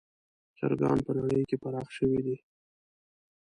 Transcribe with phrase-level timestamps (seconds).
[0.57, 2.35] چرګان په نړۍ کې پراخ شوي دي.